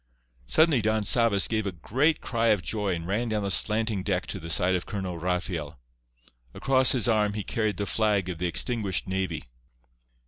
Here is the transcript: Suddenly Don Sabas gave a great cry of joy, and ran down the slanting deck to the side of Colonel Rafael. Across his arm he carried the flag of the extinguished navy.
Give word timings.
Suddenly 0.47 0.81
Don 0.81 1.03
Sabas 1.03 1.47
gave 1.47 1.67
a 1.67 1.71
great 1.71 2.21
cry 2.21 2.47
of 2.47 2.63
joy, 2.63 2.95
and 2.95 3.05
ran 3.05 3.29
down 3.29 3.43
the 3.43 3.51
slanting 3.51 4.01
deck 4.01 4.25
to 4.25 4.39
the 4.39 4.49
side 4.49 4.73
of 4.73 4.87
Colonel 4.87 5.19
Rafael. 5.19 5.79
Across 6.55 6.93
his 6.93 7.07
arm 7.07 7.33
he 7.33 7.43
carried 7.43 7.77
the 7.77 7.85
flag 7.85 8.27
of 8.27 8.39
the 8.39 8.47
extinguished 8.47 9.07
navy. 9.07 9.43